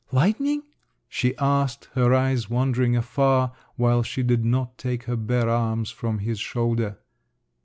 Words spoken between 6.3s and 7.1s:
shoulder.